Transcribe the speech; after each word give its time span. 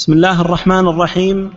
بسم 0.00 0.12
الله 0.12 0.40
الرحمن 0.40 0.88
الرحيم. 0.88 1.54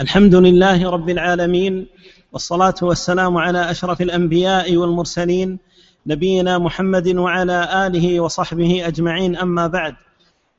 الحمد 0.00 0.34
لله 0.34 0.90
رب 0.90 1.10
العالمين 1.10 1.86
والصلاة 2.32 2.74
والسلام 2.82 3.36
على 3.36 3.70
أشرف 3.70 4.00
الأنبياء 4.00 4.76
والمرسلين 4.76 5.58
نبينا 6.06 6.58
محمد 6.58 7.16
وعلى 7.16 7.86
آله 7.86 8.20
وصحبه 8.20 8.86
أجمعين. 8.86 9.36
أما 9.36 9.66
بعد 9.66 9.94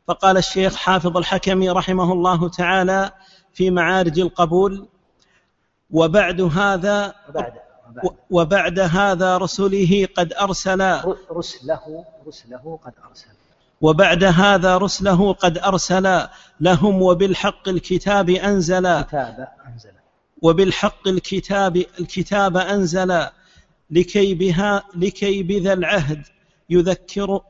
فقال 0.08 0.38
الشيخ 0.38 0.76
حافظ 0.76 1.18
الحكم 1.18 1.64
رحمه 1.64 2.14
الله 2.14 2.50
تعالى 2.50 3.12
في 3.54 3.72
معارج 3.72 4.20
القبول 4.20 4.88
وبعد 5.92 6.42
هذا 6.42 7.14
وبعد 7.30 7.54
وبعد. 8.32 8.80
هذا 8.80 9.38
رسله 9.38 10.08
قد 10.18 10.34
أرسل 10.34 10.82
رسله 11.32 12.06
رسله 12.28 12.80
قد 12.86 12.94
أرسل. 13.10 13.35
وبعد 13.82 14.24
هذا 14.24 14.78
رسله 14.78 15.34
قد 15.34 15.58
أرسل 15.58 16.28
لهم 16.60 17.02
وبالحق 17.02 17.70
الكتاب 17.70 18.30
أنزل. 18.30 19.02
كتاب 19.02 19.48
أنزل. 19.68 19.92
وبالحق 20.42 21.08
الكتاب 21.08 21.78
الكتاب 22.00 22.58
أنزل 22.58 23.28
لكي 23.92 24.34
بها 24.34 24.84
لكي 24.96 25.44
بذا 25.44 25.74
العهد 25.74 26.22
يذكر 26.70 27.42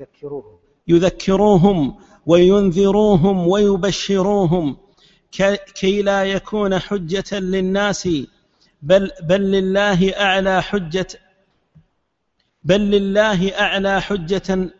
ذكروهم 0.00 0.58
يذكروهم 0.88 1.96
وينذروهم 2.26 3.48
ويبشروهم 3.48 4.76
كي 5.74 6.02
لا 6.02 6.24
يكون 6.24 6.78
حجة 6.78 7.38
للناس 7.38 8.08
بل 8.82 9.10
بل 9.22 9.40
لله 9.40 10.10
أعلى 10.20 10.62
حجة 10.62 11.06
بل 12.64 12.80
لله 12.80 13.60
أعلى 13.60 14.00
حجة 14.02 14.70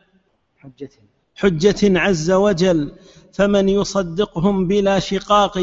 حجة. 0.64 0.90
حجة 1.36 2.00
عز 2.00 2.30
وجل 2.30 2.92
فمن 3.32 3.68
يصدقهم 3.68 4.66
بلا 4.66 4.98
شقاق 4.98 5.58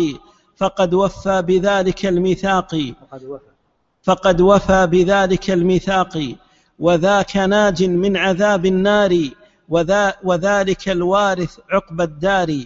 فقد 0.55 0.93
وفى 0.93 1.41
بذلك 1.41 2.05
الميثاق. 2.05 2.93
وفى. 3.11 3.39
فقد 4.03 4.41
وفى 4.41 4.87
بذلك 4.87 5.51
الميثاق. 5.51 6.35
وذاك 6.79 7.37
ناج 7.37 7.83
من 7.83 8.17
عذاب 8.17 8.65
النار 8.65 9.29
وذا 9.69 10.13
وذلك 10.23 10.89
الوارث 10.89 11.59
عقب 11.69 12.01
الدار. 12.01 12.65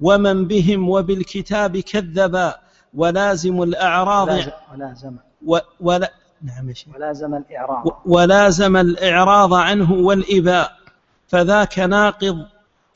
ومن 0.00 0.46
بهم 0.46 0.88
وبالكتاب 0.88 1.78
كذب 1.78 2.52
ولازم 2.94 3.62
الأعراض 3.62 4.28
ولازم 4.72 5.16
و 5.46 5.58
ولا 5.80 6.12
نعم. 6.42 6.72
ولازم 6.94 7.34
الإعراض. 7.34 8.02
ولازم 8.06 8.76
الإعراض 8.76 9.54
عنه 9.54 9.92
والإباء. 9.92 10.85
فذاك 11.28 11.78
ناقض 11.78 12.46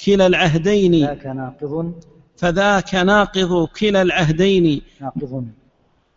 كلا 0.05 0.27
العهدين. 0.27 1.07
ذاك 1.07 1.27
ناقض. 1.27 1.95
فذاك 2.37 2.95
ناقض 2.95 3.69
كلا 3.69 4.03
العهدين. 4.03 4.83
ناقض. 5.01 5.45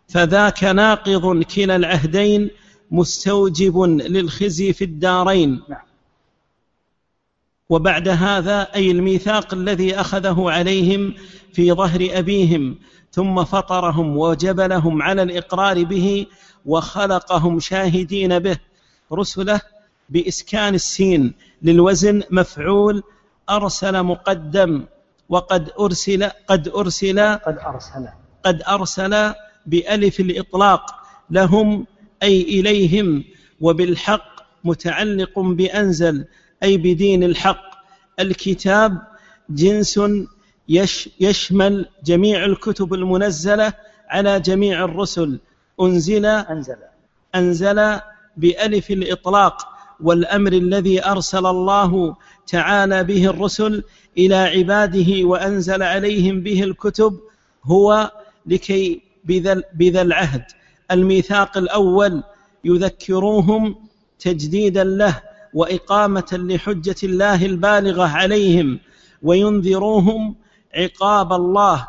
فذاك 0.08 0.64
ناقض 0.64 1.42
كلا 1.42 1.76
العهدين 1.76 2.50
مستوجب 2.90 3.82
للخزي 3.82 4.72
في 4.72 4.84
الدارين. 4.84 5.62
نعم. 5.68 5.80
وبعد 7.68 8.08
هذا 8.08 8.62
أي 8.74 8.90
الميثاق 8.90 9.54
الذي 9.54 10.00
أخذه 10.00 10.50
عليهم 10.50 11.14
في 11.52 11.72
ظهر 11.72 12.08
أبيهم 12.12 12.78
ثم 13.10 13.44
فطرهم 13.44 14.16
وجبلهم 14.16 15.02
على 15.02 15.22
الإقرار 15.22 15.84
به 15.84 16.26
وخلقهم 16.66 17.60
شاهدين 17.60 18.38
به 18.38 18.56
رسله 19.12 19.60
بإسكان 20.08 20.74
السين 20.74 21.34
للوزن 21.62 22.22
مفعول 22.30 23.02
أرسل 23.50 24.02
مقدم 24.02 24.84
وقد 25.28 25.70
أرسل 25.80 26.30
قد 26.48 26.68
أرسل 26.68 27.20
قد 27.20 27.58
أرسل. 27.58 28.08
قد 28.44 28.62
أرسل 28.68 29.34
بألف 29.66 30.20
الإطلاق 30.20 30.86
لهم 31.30 31.86
أي 32.22 32.42
إليهم 32.42 33.24
وبالحق 33.60 34.46
متعلق 34.64 35.38
بأنزل 35.38 36.24
أي 36.62 36.76
بدين 36.76 37.24
الحق. 37.24 37.74
الكتاب 38.20 39.02
جنس 39.50 40.00
يش 40.68 41.08
يشمل 41.20 41.88
جميع 42.04 42.44
الكتب 42.44 42.94
المنزلة 42.94 43.72
على 44.08 44.40
جميع 44.40 44.84
الرسل. 44.84 45.40
أنزل 45.80 46.26
أنزل. 46.26 46.76
أنزل 47.34 48.00
بألف 48.36 48.90
الإطلاق. 48.90 49.73
والأمر 50.00 50.52
الذي 50.52 51.04
أرسل 51.04 51.46
الله 51.46 52.16
تعالى 52.46 53.04
به 53.04 53.26
الرسل 53.26 53.84
إلى 54.18 54.34
عباده 54.34 55.24
وأنزل 55.24 55.82
عليهم 55.82 56.40
به 56.40 56.62
الكتب 56.62 57.20
هو 57.64 58.10
لكي 58.46 59.00
بذا, 59.24 60.02
العهد. 60.02 60.44
الميثاق 60.90 61.58
الأول 61.58 62.22
يذكروهم 62.64 63.76
تجديدا 64.18 64.84
له 64.84 65.22
وإقامة 65.54 66.30
لحجة 66.32 66.96
الله 67.02 67.46
البالغة 67.46 68.04
عليهم 68.04 68.78
وينذروهم 69.22 70.34
عقاب 70.74 71.32
الله 71.32 71.88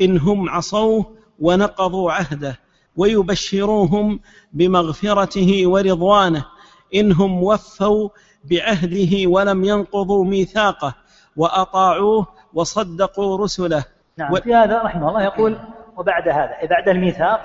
إن 0.00 0.18
هم 0.18 0.48
عصوه 0.48 1.06
ونقضوا 1.40 2.12
عهده 2.12 2.60
ويبشروهم 2.96 4.20
بمغفرته 4.52 5.66
ورضوانه 5.66 6.44
إنهم 6.94 7.42
وفوا 7.42 8.08
بعهده 8.44 9.30
ولم 9.30 9.64
ينقضوا 9.64 10.24
ميثاقه 10.24 10.94
وأطاعوه 11.36 12.26
وصدقوا 12.54 13.38
رسله. 13.44 13.84
نعم 14.16 14.32
و- 14.32 14.36
في 14.36 14.54
هذا 14.54 14.82
رحمه 14.82 15.08
الله 15.08 15.22
يقول 15.22 15.58
وبعد 15.96 16.28
هذا 16.28 16.58
أي 16.62 16.66
بعد 16.66 16.88
الميثاق 16.88 17.40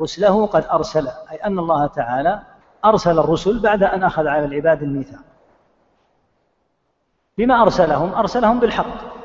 رسله 0.00 0.46
قد 0.46 0.64
أرسل 0.72 1.08
أي 1.08 1.36
أن 1.36 1.58
الله 1.58 1.86
تعالى 1.86 2.42
أرسل 2.84 3.18
الرسل 3.18 3.58
بعد 3.58 3.82
أن 3.82 4.02
أخذ 4.04 4.26
على 4.26 4.44
العباد 4.44 4.82
الميثاق. 4.82 5.20
بما 7.38 7.62
أرسلهم؟ 7.62 8.14
أرسلهم 8.14 8.60
بالحق. 8.60 9.16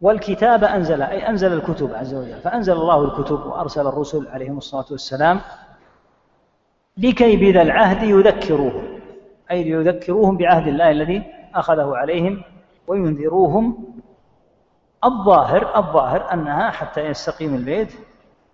والكتاب 0.00 0.64
أنزل 0.64 1.02
أي 1.02 1.28
أنزل 1.28 1.52
الكتب 1.52 1.94
عز 1.94 2.14
وجل 2.14 2.40
فأنزل 2.40 2.72
الله 2.72 3.04
الكتب 3.04 3.46
وأرسل 3.46 3.86
الرسل 3.86 4.28
عليهم 4.28 4.58
الصلاة 4.58 4.84
والسلام 4.90 5.40
لكي 6.96 7.36
بذا 7.36 7.62
العهد 7.62 8.02
يذكروهم 8.02 8.82
أي 9.50 9.64
ليذكروهم 9.64 10.36
بعهد 10.36 10.68
الله 10.68 10.90
الذي 10.90 11.22
أخذه 11.54 11.96
عليهم 11.96 12.42
وينذروهم. 12.86 13.94
الظاهر 15.04 15.76
الظاهر 15.76 16.32
أنها 16.32 16.70
حتى 16.70 17.00
يستقيم 17.00 17.54
البيت 17.54 17.92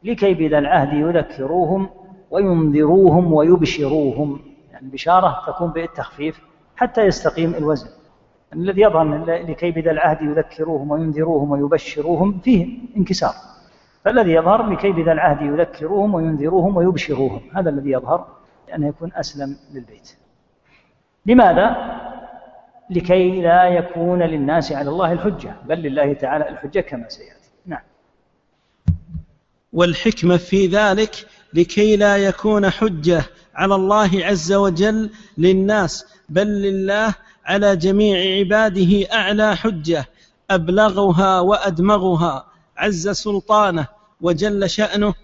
لكي 0.05 0.35
بذا 0.35 0.59
العهد 0.59 0.93
يذكروهم 0.93 1.89
وينذروهم 2.31 3.33
ويبشروهم. 3.33 4.41
يعني 4.73 4.87
البشارة 4.87 5.43
تكون 5.47 5.71
بالتخفيف 5.71 6.41
حتى 6.77 7.03
يستقيم 7.03 7.55
الوزن. 7.55 7.89
الذي 8.53 8.83
يظهر 8.83 9.25
لكي 9.27 9.71
بذا 9.71 9.91
العهد 9.91 10.23
يذكروهم 10.23 10.91
وينذروهم 10.91 11.51
ويبشروهم 11.51 12.39
فيه 12.39 12.79
انكسار. 12.97 13.33
فالذي 14.05 14.33
يظهر 14.33 14.71
لكي 14.71 14.93
بذا 14.93 15.13
العهد 15.13 15.43
يذكروهم 15.43 16.15
وينذروهم 16.15 16.77
ويبشروهم 16.77 17.41
هذا 17.55 17.71
الذي 17.71 17.91
يظهر 17.91 18.27
لأنه 18.69 18.89
يكون 18.89 19.13
أسلم 19.15 19.57
للبيت. 19.73 20.17
لماذا؟ 21.27 21.77
لكي 22.91 23.41
لا 23.41 23.65
يكون 23.65 24.23
للناس 24.23 24.73
على 24.73 24.91
الله 24.91 25.13
الحجة 25.13 25.57
بل 25.67 25.79
لله 25.79 26.13
تعالى 26.13 26.49
الحجة 26.49 26.81
كما 26.81 27.09
سيأتي. 27.09 27.51
نعم. 27.67 27.83
والحكمة 29.73 30.37
في 30.37 30.67
ذلك 30.67 31.27
لكي 31.55 31.97
لا 31.97 32.17
يكون 32.17 32.71
حجة 32.71 33.23
على 33.55 33.75
الله 33.75 34.11
عز 34.15 34.53
وجل 34.53 35.11
للناس 35.39 36.07
بل 36.29 36.47
لله 36.47 37.15
على 37.45 37.77
جميع 37.77 38.39
عباده 38.39 39.13
أعلى 39.13 39.57
حجة 39.57 40.05
أبلغها 40.51 41.41
وأدمغها. 41.41 42.50
عز 42.77 43.09
سلطانه 43.09 43.87
وجل 44.21 44.71
شأنه. 44.71 45.15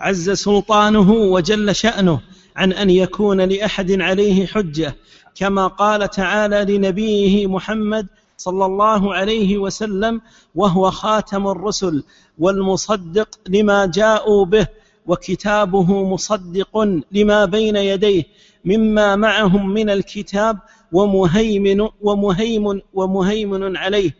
عز 0.00 0.30
سلطانه. 0.30 1.10
وجل 1.10 1.74
شأنه. 1.74 2.20
عن 2.56 2.72
أن 2.72 2.90
يكون 2.90 3.40
لأحد 3.40 4.00
عليه 4.00 4.46
حجة. 4.46 4.96
كما 5.34 5.66
قال 5.66 6.10
تعالى 6.10 6.76
لنبيه 6.76 7.46
محمد 7.46 8.06
صلى 8.36 8.66
الله 8.66 9.14
عليه 9.14 9.58
وسلم 9.58 10.20
وهو 10.54 10.90
خاتم 10.90 11.46
الرسل 11.48 12.04
والمصدق 12.38 13.28
لما 13.48 13.86
جاءوا 13.86 14.44
به 14.44 14.66
وكتابه 15.06 16.04
مصدق 16.04 16.78
لما 17.12 17.44
بين 17.44 17.76
يديه 17.76 18.24
مما 18.64 19.16
معهم 19.16 19.70
من 19.70 19.90
الكتاب 19.90 20.58
ومهيمن 20.92 21.88
ومهيمن 22.00 22.80
ومهيمن 22.94 23.76
عليه. 23.76 24.16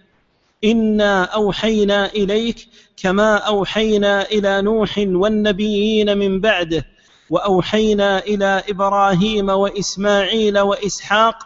انا 0.64 1.24
اوحينا 1.24 2.06
اليك 2.06 2.68
كما 2.96 3.36
اوحينا 3.36 4.22
إلى 4.22 4.62
نوح 4.62 4.94
والنبيين 4.98 6.18
من 6.18 6.40
بعده 6.40 6.86
واوحينا 7.30 8.18
إلى 8.18 8.62
إبراهيم 8.68 9.48
واسماعيل 9.48 10.58
واسحاق 10.58 11.36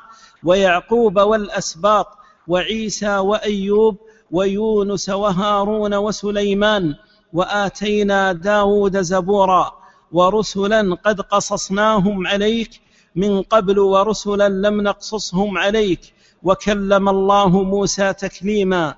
ويعقوب 0.45 1.19
والاسباط 1.21 2.07
وعيسى 2.49 3.17
وايوب 3.19 3.97
ويونس 4.31 5.09
وهارون 5.09 5.95
وسليمان 5.95 6.95
واتينا 7.33 8.33
داود 8.33 9.01
زبورا 9.01 9.73
ورسلا 10.13 10.97
قد 11.05 11.21
قصصناهم 11.21 12.27
عليك 12.27 12.81
من 13.17 13.43
قبل 13.43 13.79
ورسلا 13.79 14.49
لم 14.49 14.81
نقصصهم 14.81 15.59
عليك 15.59 16.01
وكلم 16.43 17.09
الله 17.09 17.63
موسى 17.63 18.13
تكليما 18.13 18.95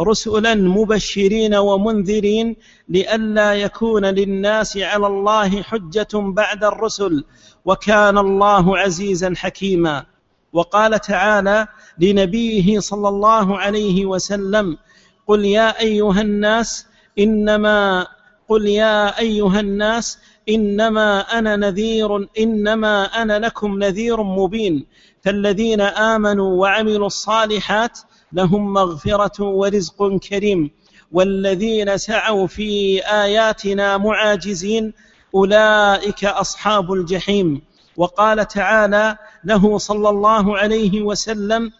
رسلا 0.00 0.54
مبشرين 0.54 1.54
ومنذرين 1.54 2.56
لئلا 2.88 3.54
يكون 3.54 4.04
للناس 4.04 4.76
على 4.76 5.06
الله 5.06 5.62
حجة 5.62 6.08
بعد 6.14 6.64
الرسل 6.64 7.24
وكان 7.64 8.18
الله 8.18 8.78
عزيزا 8.78 9.34
حكيما. 9.36 10.04
وقال 10.52 11.00
تعالى 11.00 11.66
لنبيه 11.98 12.80
صلى 12.80 13.08
الله 13.08 13.58
عليه 13.58 14.06
وسلم 14.06 14.78
قل 15.26 15.44
يا 15.44 15.80
أيها 15.80 16.20
الناس 16.20 16.86
إنما 17.18 18.06
قل 18.48 18.66
يا 18.66 19.18
أيها 19.18 19.60
الناس 19.60 20.18
إنما 20.48 21.20
أنا 21.20 21.56
نذير 21.56 22.28
إنما 22.38 23.04
أنا 23.04 23.38
لكم 23.38 23.78
نذير 23.78 24.22
مبين. 24.22 24.86
فالذين 25.22 25.80
آمنوا 25.80 26.60
وعملوا 26.60 27.06
الصالحات 27.06 27.98
لهم 28.32 28.72
مغفرة 28.72 29.44
ورزق 29.44 30.16
كريم. 30.16 30.70
والذين 31.12 31.96
سعوا 31.98 32.46
في 32.46 33.00
آياتنا 33.06 33.96
معاجزين 33.96 34.92
أولئك 35.34 36.24
أصحاب 36.24 36.92
الجحيم. 36.92 37.62
وقال 37.96 38.48
تعالى 38.48 39.16
له 39.44 39.78
صلى 39.78 40.08
الله 40.08 40.58
عليه 40.58 41.02
وسلم 41.02 41.72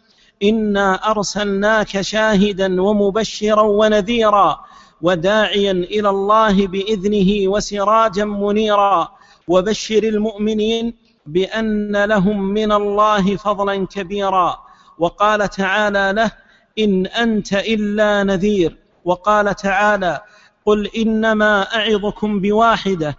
انا 0.42 1.10
ارسلناك 1.10 2.00
شاهدا 2.00 2.82
ومبشرا 2.82 3.62
ونذيرا 3.62 4.60
وداعيا 5.02 5.72
إلى 5.72 6.08
الله 6.10 6.66
باذنه 6.66 7.48
وسراجا 7.48 8.24
منيرا. 8.24 9.08
وبشر 9.48 10.02
المؤمنين 10.02 10.94
بان 11.26 12.04
لهم 12.04 12.42
من 12.42 12.72
الله 12.72 13.36
فضلا 13.36 13.86
كبيرا. 13.86 14.69
وقال 15.00 15.50
تعالى 15.50 16.12
له 16.16 16.30
إن 16.78 17.06
أنت 17.06 17.52
إلا 17.52 18.22
نذير. 18.22 18.76
وقال 19.04 19.54
تعالى 19.54 20.20
قل 20.66 20.86
إنما 20.96 21.62
أعظكم 21.62 22.40
بواحدة 22.40 23.16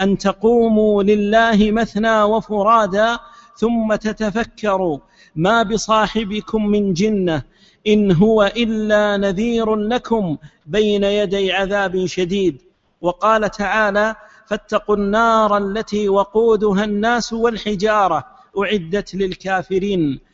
أن 0.00 0.18
تقوموا 0.18 1.02
لله 1.02 1.70
مثنى 1.70 2.22
وفرادا 2.22 3.18
ثم 3.56 3.94
تتفكروا 3.94 4.98
ما 5.36 5.62
بصاحبكم 5.62 6.66
من 6.66 6.92
جنة 6.92 7.42
إن 7.86 8.12
هو 8.12 8.52
إلا 8.56 9.16
نذير 9.16 9.76
لكم 9.76 10.36
بين 10.66 11.04
يدي 11.04 11.52
عذاب 11.52 12.06
شديد. 12.06 12.62
وقال 13.00 13.50
تعالى 13.50 14.16
فاتقوا 14.46 14.96
النار 14.96 15.58
التي 15.58 16.08
وقودها 16.08 16.84
الناس 16.84 17.32
والحجارة 17.32 18.24
أعدت 18.58 19.14
للكافرين. 19.14 20.27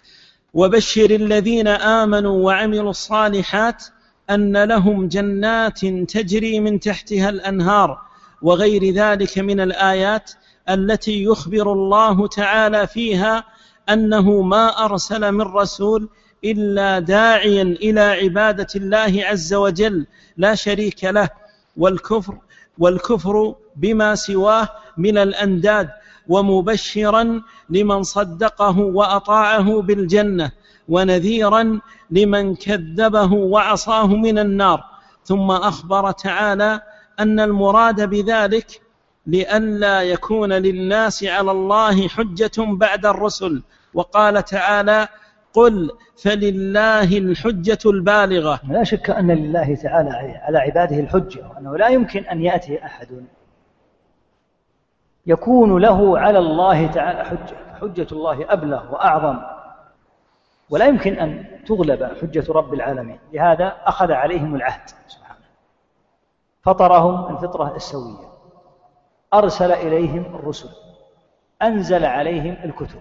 وبشر 0.54 1.10
الذين 1.10 1.68
آمنوا 1.68 2.44
وعملوا 2.44 2.90
الصالحات 2.90 3.84
أن 4.30 4.64
لهم 4.64 5.08
جنات 5.08 5.80
تجري 5.86 6.60
من 6.60 6.80
تحتها 6.80 7.28
الأنهار 7.28 8.00
وغير 8.42 8.94
ذلك 8.94 9.38
من 9.38 9.60
الآيات 9.60 10.30
التي 10.68 11.24
يخبر 11.24 11.72
الله 11.72 12.26
تعالى 12.26 12.86
فيها 12.86 13.44
أنه 13.88 14.42
ما 14.42 14.84
أرسل 14.84 15.32
من 15.32 15.40
رسول 15.40 16.08
إلا 16.44 16.98
داعيا 16.98 17.62
إلى 17.62 18.00
عبادة 18.00 18.66
الله 18.76 19.24
عز 19.24 19.54
وجل 19.54 20.06
لا 20.36 20.54
شريك 20.54 21.04
له 21.04 21.28
والكفر 21.76 22.38
والكفر 22.78 23.54
بما 23.76 24.14
سواه 24.14 24.68
من 24.96 25.18
الأنداد 25.18 25.90
ومبشرا 26.28 27.42
لمن 27.70 28.02
صدقه 28.02 28.78
وأطاعه 28.78 29.82
بالجنة 29.82 30.50
ونذيرا 30.88 31.80
لمن 32.10 32.54
كذبه 32.54 33.32
وعصاه 33.32 34.06
من 34.06 34.38
النار. 34.38 34.84
ثم 35.24 35.50
أخبر 35.50 36.10
تعالى 36.10 36.80
أن 37.20 37.40
المراد 37.40 38.08
بذلك 38.08 38.80
لئلا 39.26 40.02
يكون 40.02 40.52
للناس 40.52 41.24
على 41.24 41.50
الله 41.50 42.08
حجة 42.08 42.52
بعد 42.58 43.06
الرسل. 43.06 43.62
وقال 43.94 44.44
تعالى 44.44 45.08
قل 45.54 45.90
فلله 46.16 47.18
الحجة 47.18 47.78
البالغة 47.86 48.60
لا 48.68 48.84
شك 48.84 49.10
أن 49.10 49.30
لله 49.30 49.74
تعالى 49.74 50.10
على 50.42 50.58
عباده 50.58 51.00
الحجة 51.00 51.48
وأنه 51.48 51.76
لا 51.76 51.88
يمكن 51.88 52.24
أن 52.24 52.42
يأتي 52.42 52.84
أحد 52.84 53.08
يكون 55.26 55.82
له 55.82 56.18
على 56.18 56.38
الله 56.38 56.86
تعالى 56.86 57.24
حجة 57.24 57.56
حجة 57.80 58.06
الله 58.12 58.52
أبلغ 58.52 58.92
وأعظم. 58.92 59.38
ولا 60.70 60.86
يمكن 60.86 61.14
أن 61.14 61.44
تغلب 61.66 62.04
حجة 62.04 62.52
رب 62.52 62.74
العالمين. 62.74 63.18
لهذا 63.32 63.76
أخذ 63.84 64.12
عليهم 64.12 64.54
العهد. 64.54 64.88
سبحانه. 65.06 65.44
فطرهم 66.62 67.36
الفطرة 67.36 67.76
السوية. 67.76 68.28
أرسل 69.34 69.72
إليهم 69.72 70.36
الرسل. 70.36 70.68
أنزل 71.62 72.04
عليهم 72.04 72.56
الكتب. 72.64 73.00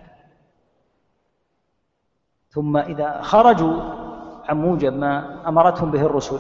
ثم 2.50 2.78
إذا 2.78 3.22
خرجوا 3.22 3.82
عن 4.50 4.62
موجب 4.62 4.94
ما 4.94 5.42
أمرتهم 5.48 5.92
به 5.92 6.02
الرسل 6.02 6.40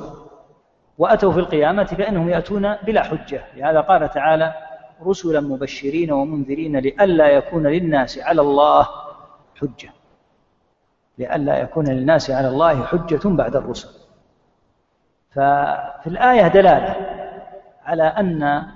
وأتوا 0.97 1.31
في 1.31 1.39
القيامة 1.39 1.83
فإنهم 1.83 2.29
يأتون 2.29 2.75
بلا 2.75 3.03
حجة. 3.03 3.43
لهذا 3.55 3.81
قال 3.81 4.09
تعالى 4.09 4.53
رسلا 5.07 5.41
مبشرين 5.41 6.11
ومنذرين 6.11 6.77
لئلا 6.77 7.27
يكون 7.27 7.67
للناس 7.67 8.19
على 8.19 8.41
الله 8.41 8.87
حجة. 9.61 9.89
لئلا 11.17 11.57
يكون 11.57 11.87
للناس 11.87 12.31
على 12.31 12.47
الله 12.47 12.83
حجة 12.83 13.21
بعد 13.25 13.55
الرسل. 13.55 13.89
ففي 15.31 16.07
الآية 16.07 16.47
دلالة 16.47 16.95
على 17.83 18.03
أن 18.03 18.67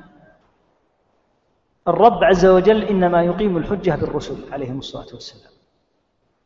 الرب 1.88 2.24
عز 2.24 2.46
وجل 2.46 2.84
إنما 2.84 3.24
يقيم 3.24 3.58
الحجة 3.58 3.96
بالرسل 3.96 4.54
عليهم 4.54 4.80
الصلاة 4.80 5.14
والسلام. 5.14 5.52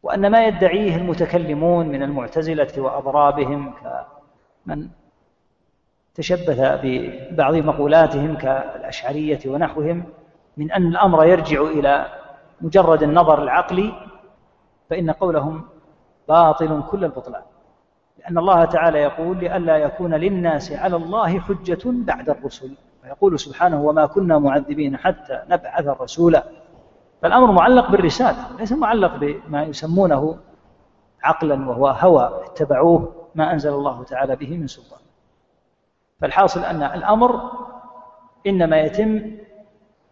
وأن 0.03 0.31
ما 0.31 0.45
يدعيه 0.45 0.95
المتكلمون 0.95 1.87
من 1.87 2.03
المعتزلة 2.03 2.81
وأضرابهم 2.81 3.73
كمن 3.73 4.89
تشبث 6.15 6.59
ببعض 6.83 7.55
مقولاتهم 7.55 8.37
كالأشعرية 8.37 9.39
ونحوهم 9.47 10.03
من 10.57 10.71
أن 10.71 10.87
الأمر 10.87 11.25
يرجع 11.25 11.61
إلى 11.61 12.05
مجرد 12.61 13.03
النظر 13.03 13.43
العقلي 13.43 13.93
فإن 14.89 15.11
قولهم 15.11 15.63
باطل 16.27 16.83
كل 16.91 17.05
البطلان. 17.05 17.41
لأن 18.19 18.37
الله 18.37 18.65
تعالى 18.65 18.99
يقول 18.99 19.37
لئلا 19.37 19.77
يكون 19.77 20.13
للناس 20.13 20.71
على 20.71 20.95
الله 20.95 21.39
حجة 21.39 21.81
بعد 21.85 22.29
الرسل. 22.29 22.75
ويقول 23.03 23.39
سبحانه 23.39 23.81
وما 23.81 24.05
كنا 24.05 24.39
معذبين 24.39 24.97
حتى 24.97 25.41
نبعث 25.49 25.87
رسولا 25.87 26.43
فالأمر 27.21 27.51
معلق 27.51 27.91
بالرسالة 27.91 28.57
ليس 28.59 28.71
معلق 28.71 29.15
بما 29.15 29.63
يسمونه 29.63 30.37
عقلا 31.23 31.69
وهو 31.69 31.87
هوى 31.87 32.41
اتبعوه 32.45 33.27
ما 33.35 33.53
أنزل 33.53 33.69
الله 33.73 34.03
تعالى 34.03 34.35
به 34.35 34.57
من 34.57 34.67
سلطان. 34.67 34.99
فالحاصل 36.21 36.63
أن 36.63 36.83
الأمر 36.83 37.41
إنما 38.47 38.79
يتم 38.79 39.21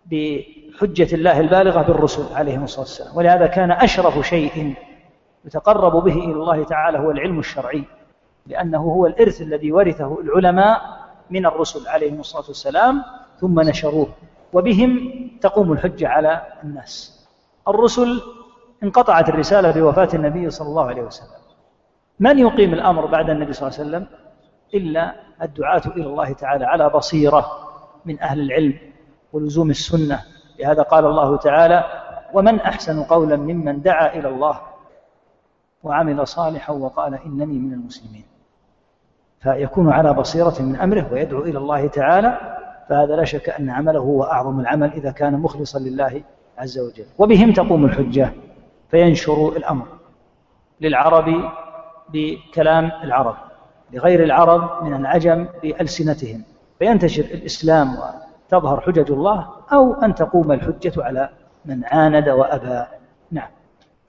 بحجة 0.06 1.16
الله 1.16 1.39
البالغة 1.39 1.82
بالرسل 1.82 2.36
عليهم 2.36 2.63
الصلاة 2.63 2.82
والسلام. 2.82 3.18
ولهذا 3.18 3.48
كان 3.48 3.72
أشرف 3.72 4.28
شيء 4.28 4.75
يتقرب 5.46 6.04
به 6.04 6.13
إلى 6.13 6.34
الله 6.34 6.63
تعالى 6.63 7.00
هو 7.00 7.12
العلم 7.12 7.39
الشرعي 7.39 7.84
لأنه 8.48 8.78
هو 8.78 9.06
الإرث 9.06 9.42
الذي 9.42 9.72
ورثه 9.72 10.22
العلماء 10.22 10.82
من 11.30 11.46
الرسل 11.46 11.88
عليهم 11.88 12.20
الصلاة 12.20 12.46
والسلام 12.48 13.04
ثم 13.39 13.60
نشروه 13.60 14.08
وبهم 14.54 15.12
تقوم 15.42 15.72
الحجة 15.72 16.08
على 16.08 16.42
الناس. 16.63 17.20
الرسل 17.68 18.22
انقطعت 18.84 19.30
الرسالة 19.30 19.72
بوفاة 19.72 20.10
النبي 20.13 20.50
صلى 20.50 20.68
الله 20.68 20.86
عليه 20.86 21.01
وسلم. 21.01 21.39
من 22.20 22.39
يقيم 22.39 22.74
الأمر 22.74 23.06
بعد 23.06 23.30
النبي 23.30 23.54
صلى 23.54 23.68
الله 23.68 23.80
عليه 23.80 23.89
وسلم؟ 23.89 24.08
إلا 24.74 25.16
الدعاة 25.41 25.81
إلى 25.88 26.05
الله 26.05 26.34
تعالى 26.34 26.65
على 26.65 26.89
بصيرة 26.89 27.46
من 28.05 28.19
أهل 28.19 28.39
العلم 28.39 28.77
ولزوم 29.34 29.69
السنة. 29.69 30.19
لهذا 30.60 30.81
قال 30.81 31.05
الله 31.05 31.38
تعالى 31.38 31.84
ومن 32.34 32.60
أحسن 32.60 33.03
قولا 33.03 33.36
ممن 33.36 33.81
دعا 33.81 34.13
إلى 34.13 34.27
الله 34.27 34.60
وعمل 35.84 36.27
صالحا 36.27 36.74
وقال 36.74 37.13
إنني 37.25 37.60
من 37.60 37.74
المسلمين 37.74 38.24
فيكون 39.41 39.91
على 39.91 40.13
بصيرة 40.13 40.55
من 40.60 40.75
أمره 40.75 41.13
ويدعو 41.13 41.41
إلى 41.41 41.58
الله 41.58 41.88
تعالى 41.88 42.39
فهذا 42.89 43.15
لا 43.15 43.24
شك 43.24 43.50
أن 43.50 43.69
عمله 43.69 44.00
هو 44.00 44.24
أعظم 44.24 44.60
العمل 44.60 44.93
إذا 44.93 45.12
كان 45.12 45.34
مخلصا 45.34 45.79
لله 45.79 46.24
عز 46.58 46.79
وجل. 46.79 47.05
وبهم 47.17 47.53
تقوم 47.53 47.86
الحجة 47.86 48.34
فينشر 48.91 49.50
الأمر 49.58 49.88
للعرب 50.81 51.51
بكلام 52.10 52.91
العرب. 53.03 53.36
لغير 53.93 54.24
العرب 54.24 54.84
من 54.84 54.93
العجم 54.93 55.48
بألسنتهم. 55.63 56.43
فينتشر 56.79 57.24
الإسلام 57.24 57.98
وتظهر 57.98 58.81
حجج 58.81 59.12
الله 59.12 59.48
أو 59.74 59.93
أن 59.93 60.15
تقوم 60.15 60.51
الحجة 60.51 60.93
على 60.98 61.29
من 61.65 61.86
عاند 61.86 62.29
وأبى. 62.29 62.86
نعم. 63.31 63.50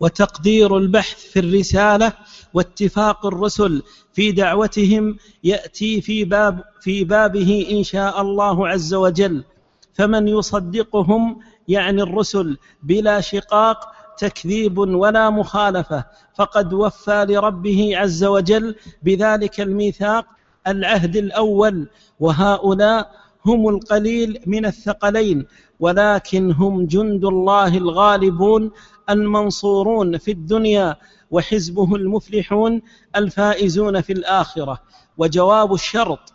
وتقدير 0.01 0.77
البحث 0.77 1.17
في 1.17 1.39
الرسالة 1.39 2.13
واتفاق 2.55 3.27
الرسل 3.27 3.83
في 4.13 4.33
دعوتهم 4.33 5.17
يأتي 5.45 6.01
في 6.01 6.25
باب 6.25 6.65
في 6.81 7.05
بابه 7.05 7.69
إن 7.71 7.83
شاء 7.83 8.21
الله 8.21 8.69
عز 8.69 8.95
وجل. 8.95 9.45
فمن 9.93 10.29
يصدقهم 10.29 11.41
يعني 11.69 12.03
الرسل 12.03 12.57
بلا 12.83 13.21
شقاق 13.21 13.93
تكذيب 14.21 14.79
ولا 14.79 15.31
مخالفة 15.31 16.05
فقد 16.35 16.73
وفى 16.73 17.27
لربه 17.29 17.91
عز 17.97 18.25
وجل 18.25 18.75
بذلك 19.03 19.61
الميثاق 19.61 20.27
العهد 20.67 21.17
الأول 21.17 21.89
وهؤلاء 22.21 23.11
هم 23.47 23.69
القليل 23.69 24.41
من 24.47 24.67
الثقلين 24.67 25.47
ولكن 25.81 26.53
هم 26.53 26.87
جند 26.87 27.25
الله 27.25 27.77
الغالبون 27.77 28.71
المنصورون 29.11 30.19
في 30.19 30.31
الدنيا 30.31 30.97
وحزبه 31.31 31.97
المفلحون 31.97 32.83
الفائزون 33.17 34.01
في 34.01 34.13
الآخرة. 34.13 34.81
وجواب 35.19 35.75
الشرط 35.75 36.33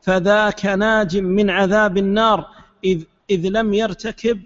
فذاك 0.00 0.66
ناج 0.66 1.16
من 1.16 1.50
عذاب 1.50 1.98
النار 1.98 2.46
إذ, 2.84 3.02
إذ 3.30 3.48
لم 3.48 3.74
يرتكب 3.74 4.40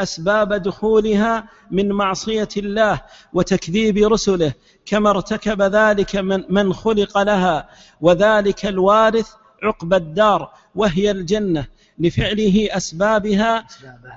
أسباب 0.00 0.52
دخولها 0.54 1.48
من 1.70 1.92
معصية 1.92 2.48
الله 2.56 3.00
وتكذيب 3.32 4.12
رسله 4.12 4.52
كما 4.86 5.10
ارتكب 5.10 5.62
ذلك 5.62 6.16
من, 6.16 6.44
من 6.48 6.72
خلق 6.74 7.18
لها 7.18 7.68
وذلك 8.00 8.66
الوارث 8.66 9.28
عقبى 9.62 9.96
الدار 9.96 10.50
وهي 10.74 11.10
الجنة. 11.10 11.66
لفعله 11.98 12.68
أسبابها 12.70 13.66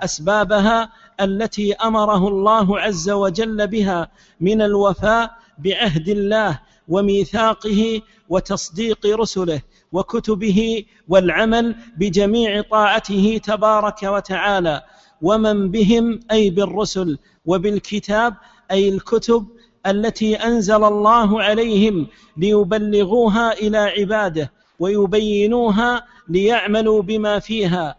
أسبابها. 0.04 0.90
التي 1.22 1.74
أمره 1.74 2.28
الله 2.28 2.80
عز 2.80 3.10
وجل 3.10 3.68
بها 3.68 4.12
من 4.42 4.62
الوفاء 4.62 5.32
بعهد 5.58 6.10
الله 6.10 6.60
وميثاقه 6.88 8.02
وتصديق 8.30 9.06
رسله 9.06 9.62
وكتبه 9.92 10.86
والعمل 11.08 11.76
بجميع 11.98 12.62
طاعته 12.62 13.42
تبارك 13.44 14.04
وتعالى. 14.04 14.84
ومن 15.22 15.72
بهم 15.72 16.20
أي 16.32 16.50
بالرسل 16.50 17.18
وبالكتاب 17.46 18.34
أي 18.72 18.90
الكتب 18.90 19.48
التي 19.88 20.36
أنزل 20.36 20.84
الله 20.84 21.44
عليهم 21.44 22.08
ليبلغوها 22.38 23.54
إلى 23.54 23.78
عباده 23.78 24.52
ويبينوها 24.80 26.06
ليعملوا 26.30 27.02
بما 27.02 27.40
فيها. 27.40 27.96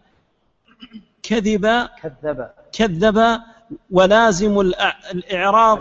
كذب 1.22 1.88
كذب. 2.02 2.48
كذب 2.72 3.40
ولازم 3.90 4.60
الإعراض 4.60 5.78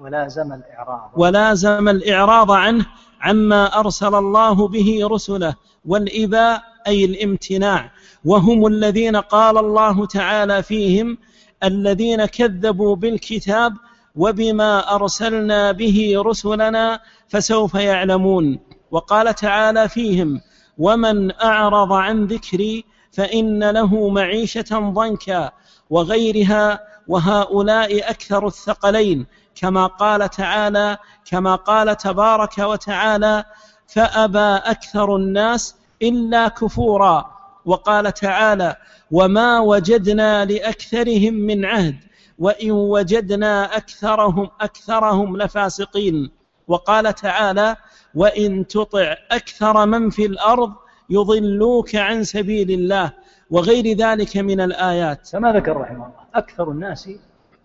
ولازم 0.00 0.52
الإعراض. 0.52 1.10
ولازم 1.16 1.88
الإعراض 1.88 2.50
عنه 2.50 2.86
عما 3.20 3.80
أرسل 3.80 4.14
الله 4.14 4.68
به 4.68 5.00
رسله. 5.02 5.54
والإباء 5.84 6.62
أي 6.88 7.04
الامتناع 7.04 7.90
وهم 8.24 8.66
الذين 8.66 9.16
قال 9.16 9.58
الله 9.58 10.06
تعالى 10.06 10.62
فيهم 10.62 11.18
الذين 11.64 12.24
كذبوا 12.24 12.96
بالكتاب 12.96 13.72
وبما 14.16 14.94
أرسلنا 14.94 15.72
به 15.72 16.14
رسلنا 16.16 17.00
فسوف 17.28 17.74
يعلمون. 17.74 18.58
وقال 18.90 19.34
تعالى 19.34 19.88
فيهم 19.88 20.40
ومن 20.78 21.40
أعرض 21.40 21.92
عن 21.92 22.24
ذكري 22.24 22.84
فإن 23.12 23.70
له 23.70 24.08
معيشة 24.08 24.78
ضنكا 24.78 25.50
وغيرها 25.90 26.80
وهؤلاء 27.08 28.10
أكثر 28.10 28.46
الثقلين 28.46 29.26
كما 29.54 29.86
قال 29.86 30.30
تعالى 30.30 30.98
كما 31.24 31.54
قال 31.54 31.96
تبارك 31.96 32.58
وتعالى 32.58 33.44
فأبى 33.86 34.70
أكثر 34.70 35.16
الناس 35.16 35.74
إلا 36.02 36.48
كفورا. 36.48 37.38
وقال 37.64 38.14
تعالى 38.14 38.76
وما 39.10 39.60
وجدنا 39.60 40.44
لأكثرهم 40.44 41.34
من 41.34 41.64
عهد 41.64 41.96
وإن 42.38 42.70
وجدنا 42.70 43.76
أكثرهم 43.76 44.50
أكثرهم 44.60 45.36
لفاسقين. 45.36 46.30
وقال 46.68 47.14
تعالى 47.14 47.76
وإن 48.14 48.66
تطع 48.66 49.16
أكثر 49.30 49.86
من 49.86 50.10
في 50.10 50.26
الأرض 50.26 50.72
يضلوك 51.10 51.94
عن 51.94 52.24
سبيل 52.24 52.70
الله. 52.70 53.12
وغير 53.50 53.96
ذلك 53.96 54.36
من 54.36 54.60
الآيات. 54.60 55.28
كما 55.32 55.52
ذكر 55.52 55.76
رحمه 55.76 56.06
الله 56.06 56.24
أكثر 56.34 56.70
الناس 56.70 57.10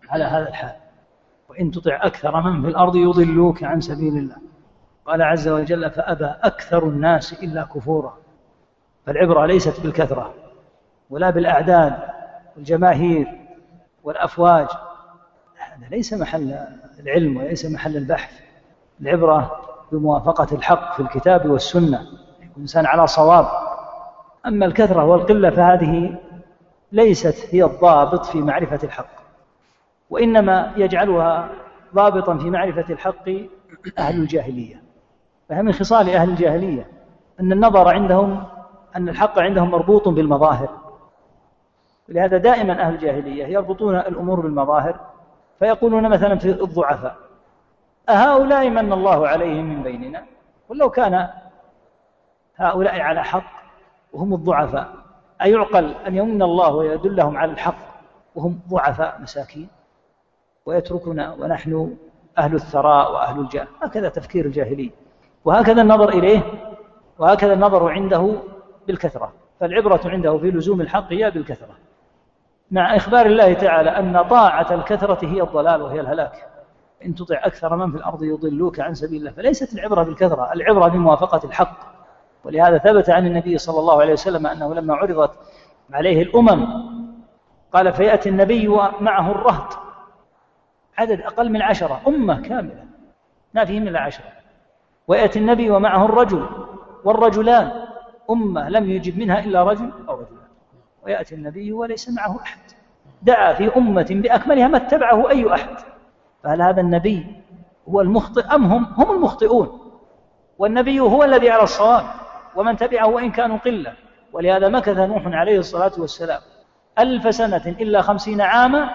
على 0.10 0.24
هذا 0.24 0.50
الحال. 0.50 0.76
وإن 1.50 1.72
تطع 1.72 2.00
أكثر 2.06 2.42
من 2.42 2.62
في 2.62 2.68
الأرض 2.68 2.96
يضلوك 2.96 3.64
عن 3.64 3.82
سبيل 3.82 4.18
الله. 4.18 4.38
قال 5.06 5.22
عز 5.22 5.48
وجل 5.48 5.92
فأبى 5.92 6.26
أكثر 6.26 6.84
الناس 6.84 7.34
إلا 7.34 7.64
كفورا. 7.64 8.23
فالعبرة 9.06 9.46
ليست 9.46 9.80
بالكثرة 9.80 10.34
ولا 11.10 11.30
بالأعداد 11.30 11.94
والجماهير 12.56 13.28
والأفواج 14.04 14.68
هذا 15.58 15.88
ليس 15.92 16.14
محل 16.14 16.60
العلم 17.00 17.38
وليس 17.38 17.66
محل 17.66 17.98
البحث. 17.98 18.40
العبرة 19.02 19.62
بموافقة 19.92 20.48
الحق 20.56 20.96
في 20.96 21.00
الكتاب 21.00 21.50
والسنة 21.50 22.02
الإنسان 22.56 22.86
على 22.86 23.08
صواب. 23.08 23.48
أما 24.46 24.66
الكثرة 24.66 25.06
والقلة 25.06 25.50
فهذه 25.50 26.16
ليست 26.92 27.56
هي 27.56 27.64
الضابط 27.64 28.26
في 28.26 28.38
معرفة 28.38 28.80
الحق 28.84 29.10
وإنما 30.10 30.74
يجعلها 30.78 31.50
ضابطا 31.96 32.38
في 32.38 32.50
معرفة 32.50 32.94
الحق 32.94 33.30
أهل 33.98 34.22
الجاهلية. 34.22 34.84
فهي 35.50 35.62
من 35.62 35.72
خصال 35.72 36.10
أهل 36.10 36.30
الجاهلية 36.30 36.88
أن 37.40 37.52
النظر 37.52 37.88
عندهم 37.88 38.44
أن 38.96 39.10
الحق 39.10 39.40
عندهم 39.40 39.72
مربوط 39.72 40.10
بالمظاهر. 40.10 40.70
ولهذا 42.10 42.38
دائما 42.38 42.82
أهل 42.82 42.94
الجاهلية 42.94 43.46
يربطون 43.46 43.96
الأمور 43.96 44.40
بالمظاهر 44.40 45.00
فيقولون 45.60 46.10
مثلا 46.10 46.36
في 46.36 46.50
الضعفاء 46.50 47.16
أهؤلاء 48.10 48.70
من 48.70 48.94
الله 48.94 49.28
عليهم 49.28 49.66
من 49.66 49.84
بيننا؟ 49.84 50.24
ولو 50.70 50.90
كان 50.90 51.30
هؤلاء 52.56 53.00
على 53.00 53.24
حق 53.24 53.44
وهم 54.14 54.34
الضعفاء 54.34 54.94
أيعقل 55.42 55.96
أن 56.08 56.16
يمن 56.16 56.42
الله 56.42 56.76
ويدلهم 56.76 57.38
على 57.38 57.52
الحق 57.52 57.76
وهم 58.36 58.60
ضعفاء 58.70 59.22
مساكين؟ 59.22 59.68
ويتركنا 60.66 61.34
ونحن 61.34 61.96
أهل 62.38 62.56
الثراء 62.56 63.14
وأهل 63.14 63.40
الجاه 63.40 63.68
هكذا 63.82 64.10
تفكير 64.10 64.46
الجاهلي 64.46 64.92
وهكذا 65.46 65.82
النظر 65.82 66.10
إليه 66.10 66.42
وهكذا 67.20 67.54
النظر 67.54 67.90
عنده 67.90 68.36
بالكثرة. 68.88 69.34
فالعبرة 69.60 70.02
عنده 70.06 70.38
في 70.38 70.52
لزوم 70.52 70.82
الحق 70.82 71.14
هي 71.14 71.32
بالكثرة. 71.32 71.76
مع 72.72 72.96
إخبار 72.96 73.26
الله 73.26 73.54
تعالى 73.54 73.90
أن 73.90 74.22
طاعة 74.22 74.74
الكثرة 74.74 75.26
هي 75.26 75.42
الضلال 75.42 75.82
وهي 75.82 76.00
الهلاك. 76.00 76.48
إن 77.06 77.16
تطع 77.16 77.40
أكثر 77.44 77.76
من 77.76 77.92
في 77.92 77.98
الأرض 77.98 78.24
يضلوك 78.24 78.80
عن 78.80 78.94
سبيل 78.94 79.20
الله. 79.20 79.32
فليست 79.32 79.74
العبرة 79.74 80.04
بالكثرة 80.04 80.54
العبرة 80.54 80.88
بموافقة 80.88 81.48
الحق. 81.48 81.78
ولهذا 82.44 82.78
ثبت 82.78 83.10
عن 83.10 83.28
النبي 83.28 83.58
صلى 83.58 83.80
الله 83.80 84.02
عليه 84.02 84.14
وسلم 84.14 84.48
أنه 84.48 84.74
لما 84.74 84.96
عرضت 84.96 85.32
عليه 85.94 86.22
الأمم 86.22 86.68
قال 87.74 87.94
فيأتي 87.94 88.30
النبي 88.30 88.68
ومعه 88.68 89.32
الرهط. 89.32 89.78
عدد 90.98 91.22
أقل 91.22 91.50
من 91.50 91.62
عشرة 91.62 92.02
أمة 92.08 92.42
كاملة. 92.42 92.86
ما 93.54 93.66
فيهم 93.66 93.88
إلا 93.88 94.00
عشرة 94.00 94.26
ويأتي 95.08 95.40
النبي 95.40 95.72
ومعه 95.72 96.06
الرجل 96.06 96.46
والرجلان. 97.04 97.72
أمة 98.34 98.70
لم 98.70 98.90
يجب 98.90 99.18
منها 99.18 99.40
إلا 99.40 99.64
رجل 99.64 99.92
أو 100.10 100.14
رجلان. 100.16 100.48
ويأتي 101.04 101.36
النبي 101.36 101.72
وليس 101.74 102.10
معه 102.10 102.40
أحد. 102.42 102.60
دعا 103.22 103.54
في 103.54 103.78
أمة 103.78 104.08
بأكملها 104.10 104.68
ما 104.68 104.78
اتبعه 104.78 105.30
أي 105.30 105.54
أحد. 105.54 105.76
فهل 106.44 106.62
هذا 106.62 106.82
النبي 106.82 107.26
هو 107.90 108.02
المخطئ 108.02 108.56
أم 108.56 108.66
هم 108.66 108.84
هم 108.98 109.12
المخطئون؟ 109.12 109.80
والنبي 110.58 111.00
هو 111.00 111.24
الذي 111.24 111.50
على 111.50 111.64
الصواب 111.64 112.06
ومن 112.56 112.78
تبعه 112.78 113.08
وإن 113.08 113.32
كانوا 113.32 113.58
قلة. 113.58 113.94
ولهذا 114.34 114.70
مكث 114.70 114.98
نوح 114.98 115.28
عليه 115.28 115.60
الصلاة 115.60 115.92
والسلام 115.98 116.42
ألف 117.00 117.36
سنة 117.36 117.68
إلا 117.68 118.02
خمسين 118.02 118.42
عاما 118.42 118.90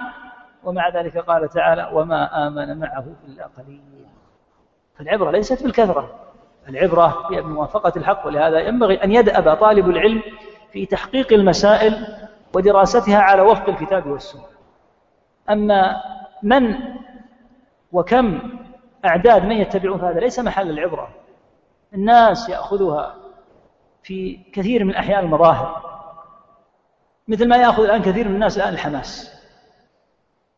ومع 0.65 0.89
ذلك 0.89 1.19
قال 1.19 1.49
تعالى 1.49 1.91
وما 1.93 2.47
آمن 2.47 2.79
معه 2.79 3.07
إلا 3.29 3.47
قليل. 3.59 4.07
فالعبرة 4.99 5.31
ليست 5.31 5.63
بالكثرة. 5.63 6.28
العبرة 6.69 7.29
هي 7.33 7.43
بموافقة 7.43 7.93
الحق 7.97 8.27
ولهذا 8.27 8.61
ينبغي 8.61 9.05
أن 9.05 9.13
يدأب 9.13 9.57
طالب 9.57 9.91
العلم 9.91 10.23
في 10.73 10.87
تحقيق 10.87 11.33
المسائل 11.33 12.07
ودراستها 12.55 13.19
على 13.19 13.43
وفق 13.43 13.69
الكتاب 13.69 14.07
والسنة. 14.07 14.43
أما 15.51 16.03
من 16.43 16.75
وكم 17.93 18.41
أعداد 19.05 19.45
من 19.45 19.57
يتبعون 19.57 20.01
هذا 20.01 20.21
ليس 20.21 20.39
محل 20.39 20.71
العبرة. 20.71 21.09
الناس 21.95 22.49
يأخذها 22.49 23.15
في 24.03 24.39
كثير 24.53 24.85
من 24.85 24.95
أحيان 24.95 25.25
المظاهر. 25.25 25.89
مثل 27.29 27.49
ما 27.49 27.57
يأخذ 27.57 27.83
الآن 27.83 28.03
كثير 28.03 28.29
من 28.29 28.35
الناس 28.35 28.59
الآن 28.59 28.73
الحماس. 28.73 29.39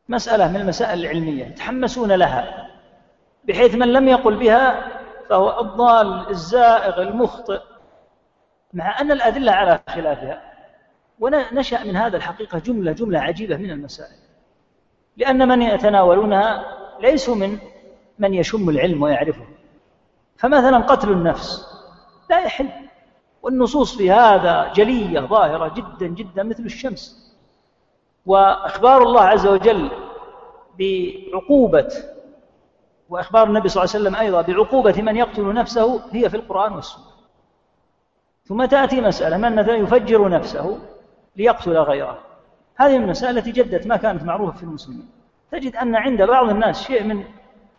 مسألة 0.08 0.48
من 0.48 0.56
المسائل 0.56 1.00
العلمية 1.00 1.44
يتحمسون 1.44 2.12
لها 2.12 2.68
بحيث 3.44 3.74
من 3.74 3.92
لم 3.92 4.08
يقل 4.08 4.36
بها 4.36 4.90
فهو 5.30 5.60
الضال 5.60 6.28
الزائغ 6.30 7.02
المخطئ. 7.02 7.60
مع 8.72 9.00
أن 9.00 9.12
الأدلة 9.12 9.52
على 9.52 9.80
خلافها 9.88 10.52
ونشأ 11.20 11.84
من 11.84 11.96
هذا 11.96 12.16
الحقيقة 12.16 12.58
جملة 12.58 12.92
جملة 12.92 13.20
عجيبة 13.20 13.56
من 13.56 13.70
المسائل. 13.70 14.16
لأن 15.16 15.48
من 15.48 15.62
يتناولونها 15.62 16.64
ليسوا 17.00 17.34
من 17.34 17.58
من 18.18 18.34
يشم 18.34 18.68
العلم 18.68 19.02
ويعرفه. 19.02 19.44
فمثلا 20.36 20.78
قتل 20.78 21.12
النفس 21.12 21.66
لا 22.30 22.40
يحل 22.40 22.68
والنصوص 23.42 23.96
في 23.96 24.10
هذا 24.10 24.72
جلية 24.72 25.20
ظاهرة 25.20 25.74
جدا 25.74 26.06
جدا 26.06 26.42
مثل 26.42 26.64
الشمس. 26.64 27.34
وإخبار 28.26 29.02
الله 29.02 29.22
عز 29.22 29.46
وجل 29.46 29.90
بعقوبة 30.78 31.88
وإخبار 33.10 33.46
النبي 33.46 33.68
صلى 33.68 33.82
الله 33.82 33.94
عليه 33.94 34.04
وسلم 34.04 34.16
أيضا 34.16 34.42
بعقوبة 34.42 35.02
من 35.02 35.16
يقتل 35.16 35.52
نفسه 35.52 36.00
هي 36.12 36.30
في 36.30 36.36
القرآن 36.36 36.72
والسنة. 36.72 37.04
ثم 38.44 38.64
تأتي 38.64 39.00
مسألة 39.00 39.36
من 39.36 39.56
مثلا 39.56 39.76
يفجر 39.76 40.28
نفسه 40.28 40.78
ليقتل 41.36 41.78
غيره. 41.78 42.18
هذه 42.76 42.96
المسألة 42.96 43.38
التي 43.38 43.50
جدت 43.50 43.86
ما 43.86 43.96
كانت 43.96 44.22
معروفة 44.22 44.56
في 44.56 44.62
المسلمين. 44.62 45.08
تجد 45.52 45.76
أن 45.76 45.96
عند 45.96 46.22
بعض 46.22 46.48
الناس 46.48 46.82
شيء 46.82 47.04
من 47.04 47.24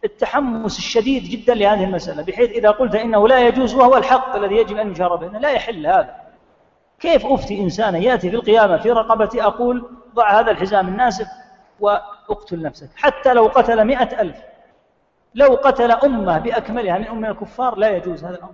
التحمس 0.03 0.77
الشديد 0.77 1.23
جدا 1.23 1.53
لهذه 1.53 1.83
المسألة 1.83 2.23
بحيث 2.23 2.49
إذا 2.49 2.71
قلت 2.71 2.95
إنه 2.95 3.27
لا 3.27 3.47
يجوز 3.47 3.75
وهو 3.75 3.97
الحق 3.97 4.35
الذي 4.35 4.55
يجب 4.55 4.77
أن 4.77 4.91
يشار 4.91 5.15
به 5.15 5.39
لا 5.39 5.49
يحل 5.49 5.87
هذا. 5.87 6.15
كيف 6.99 7.25
أفتي 7.25 7.61
إنسانا 7.61 7.97
يأتي 7.97 8.29
في 8.29 8.35
القيامة 8.35 8.77
في 8.77 8.91
رقبتي 8.91 9.43
أقول 9.43 9.89
ضع 10.15 10.39
هذا 10.39 10.51
الحزام 10.51 10.87
الناسف 10.87 11.27
وأقتل 11.79 12.61
نفسك؟ 12.61 12.89
حتى 12.95 13.33
لو 13.33 13.47
قتل 13.47 13.85
مئة 13.85 14.21
ألف 14.21 14.50
لو 15.35 15.55
قتل 15.55 15.91
أمة 15.91 16.37
بأكملها 16.37 16.97
من 16.97 17.07
أم 17.07 17.25
الكفار 17.25 17.75
لا 17.75 17.89
يجوز 17.89 18.23
هذا 18.25 18.35
الأمر. 18.35 18.53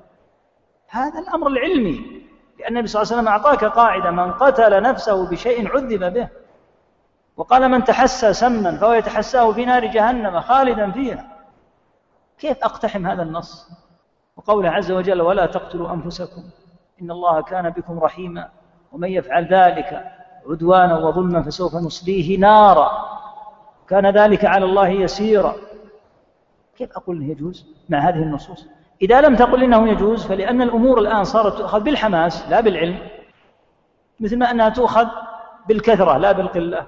هذا 0.89 1.19
الأمر 1.19 1.48
العلمي 1.48 2.22
لأن 2.60 2.67
النبي 2.67 2.88
صلى 2.88 3.01
الله 3.01 3.13
عليه 3.13 3.22
وسلم 3.22 3.27
أعطاك 3.27 3.65
قاعدة 3.65 4.12
من 4.12 4.34
قتل 4.34 4.81
نفسه 4.81 5.29
بشيء 5.29 5.67
عذب 5.75 6.13
به. 6.13 6.27
وقال 7.38 7.69
من 7.69 7.84
تحسى 7.84 8.34
سما 8.34 8.77
فهو 8.77 8.93
يتحساه 8.93 9.51
في 9.51 9.65
نار 9.65 9.86
جهنم 9.86 10.41
خالدا 10.41 10.91
فيها. 10.91 11.27
كيف 12.39 12.57
أقتحم 12.63 13.07
هذا 13.07 13.24
النص؟ 13.24 13.69
وقوله 14.38 14.69
عز 14.69 14.91
وجل 14.91 15.22
ولا 15.22 15.46
تقتلوا 15.46 15.93
أنفسكم 15.93 16.43
إن 17.01 17.12
الله 17.12 17.41
كان 17.41 17.69
بكم 17.69 18.00
رحيما 18.00 18.50
ومن 18.91 19.10
يفعل 19.10 19.46
ذلك 19.53 20.12
عدوانا 20.50 20.98
وظلما 20.98 21.41
فسوف 21.41 21.75
نصليه 21.75 22.38
نارا. 22.39 22.91
كان 23.89 24.10
ذلك 24.10 24.46
على 24.46 24.65
الله 24.65 24.88
يسيرا. 24.88 25.55
كيف 26.77 26.91
أقول 26.98 27.17
أنه 27.17 27.31
يجوز؟ 27.31 27.65
مع 27.89 28.00
هذه 28.00 28.24
النصوص. 28.24 28.67
إذا 29.01 29.22
لم 29.22 29.36
تقل 29.36 29.63
إنه 29.63 29.89
يجوز 29.89 30.25
فلأن 30.25 30.62
الأمور 30.62 31.00
الآن 31.00 31.24
صارت 31.24 31.57
تؤخذ 31.57 31.79
بالحماس 31.79 32.50
لا 32.50 32.62
بالعلم 32.62 33.00
مثل 34.19 34.38
ما 34.38 34.51
أنها 34.51 34.69
تؤخذ 34.69 35.07
بالكثرة 35.67 36.17
لا 36.17 36.31
بالقلة. 36.31 36.88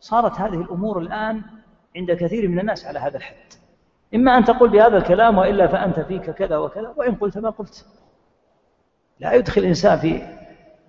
صارت 0.00 0.40
هذه 0.40 0.54
الأمور 0.60 0.98
الآن 0.98 1.42
عند 1.96 2.12
كثير 2.12 2.48
من 2.48 2.58
الناس 2.58 2.86
على 2.86 2.98
هذا 2.98 3.16
الحد. 3.16 3.34
إما 4.14 4.38
أن 4.38 4.44
تقول 4.44 4.68
بهذا 4.68 4.96
الكلام 4.96 5.38
وإلا 5.38 5.66
فأنت 5.66 6.00
فيك 6.00 6.30
كذا 6.30 6.56
وكذا 6.56 6.92
وإن 6.96 7.14
قلت 7.14 7.38
ما 7.38 7.50
قلت. 7.50 7.86
لا 9.20 9.32
يدخل 9.32 9.60
الإنسان 9.60 9.98
في 9.98 10.22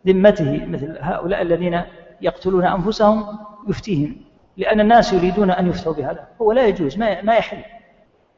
ذمته 0.08 0.66
مثل 0.66 0.98
هؤلاء 1.02 1.42
الذين 1.42 1.82
يقتلون 2.22 2.66
أنفسهم 2.66 3.40
يفتيهم 3.68 4.16
لأن 4.58 4.80
الناس 4.80 5.14
يريدون 5.14 5.52
أن 5.52 5.68
يفتوا 5.68 5.94
بهذا. 5.94 6.28
هو 6.42 6.52
لا 6.52 6.68
يجوز 6.68 6.98
ما 6.98 7.36
يحل. 7.36 7.64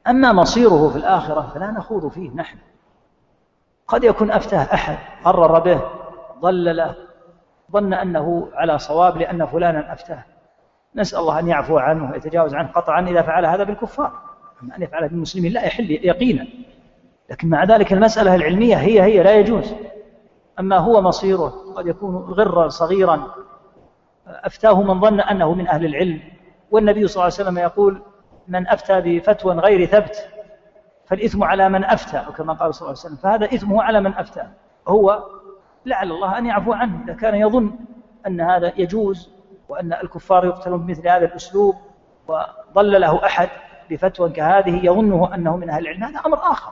أما 0.08 0.34
مصيره 0.34 0.90
في 0.90 0.96
الآخرة 0.96 1.52
فلا 1.54 1.72
نخوض 1.72 2.08
فيه 2.08 2.32
نحن. 2.36 2.58
قد 3.88 4.04
يكون 4.04 4.32
أفتاه 4.32 4.74
أحد 4.74 4.98
قرر 5.24 5.60
به 5.60 5.82
ضلله 6.40 6.96
ظن 7.72 7.94
أنه 7.94 8.50
على 8.54 8.80
صواب 8.80 9.18
لأن 9.18 9.46
فلانا 9.46 9.94
أفتاه. 9.94 10.24
نسأل 10.96 11.20
الله 11.20 11.40
أن 11.40 11.48
يعفو 11.48 11.78
عنه 11.78 12.12
ويتجاوز 12.12 12.56
عنه 12.56 12.72
قطعا 12.72 13.02
إذا 13.02 13.22
فعل 13.22 13.46
هذا 13.46 13.64
بالكفار. 13.64 14.12
أما 14.64 14.76
أن 14.78 14.82
يفعله 14.82 15.08
بالمسلمين 15.08 15.52
لا 15.52 15.66
يحل 15.66 15.92
يقينا. 15.92 16.48
لكن 17.30 17.50
مع 17.50 17.64
ذلك 17.64 17.94
المسألة 17.94 18.36
العلمية 18.36 18.76
هي 18.76 19.02
هي 19.02 19.24
لا 19.24 19.36
يجوز. 19.36 19.74
أما 20.60 20.78
هو 20.78 21.02
مصيره 21.02 21.54
قد 21.76 21.88
يكون 21.88 22.16
غرا 22.16 22.68
صغيرا 22.68 23.28
أفتاه 24.28 24.82
من 24.82 25.02
ظن 25.02 25.20
أنه 25.20 25.54
من 25.54 25.68
أهل 25.68 25.86
العلم. 25.86 26.20
والنبي 26.72 27.08
صلى 27.08 27.14
الله 27.14 27.24
عليه 27.24 27.50
وسلم 27.50 27.58
يقول 27.58 28.02
من 28.48 28.68
أفتى 28.68 29.02
بفتوى 29.02 29.56
غير 29.56 29.86
ثبت 29.86 30.30
فالإثم 31.06 31.44
على 31.44 31.70
من 31.70 31.84
أفتى 31.84 32.26
كما 32.38 32.54
قال 32.54 32.76
صلى 32.76 32.88
الله 32.88 33.00
عليه 33.00 33.16
وسلم. 33.16 33.16
فهذا 33.16 33.46
إثمه 33.46 33.84
على 33.84 34.02
من 34.02 34.14
أفتى. 34.14 34.48
هو 34.88 35.24
لعل 35.86 36.12
الله 36.12 36.38
أن 36.38 36.46
يعفو 36.46 36.74
عنه 36.74 37.04
إذا 37.04 37.14
كان 37.14 37.36
يظن 37.36 37.72
أن 38.28 38.42
هذا 38.42 38.74
يجوز 38.78 39.30
وأن 39.70 39.94
الكفار 39.94 40.46
يقتلون 40.46 40.86
بمثل 40.86 41.08
هذا 41.08 41.26
الأسلوب 41.26 41.76
وضل 42.28 43.02
له 43.02 43.26
أحد 43.26 43.50
بفتوى 43.90 44.30
كهذه 44.30 44.86
يظنه 44.86 45.36
أنه 45.36 45.58
من 45.58 45.70
أهل 45.70 45.88
العلم. 45.88 46.04
هذا 46.04 46.20
أمر 46.26 46.38
آخر 46.38 46.72